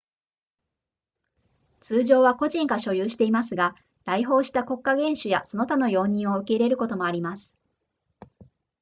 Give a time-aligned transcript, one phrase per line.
[1.79, 7.53] 通常は個人が所有していますが来訪した国家元首やその他の要人を受け入れることもあります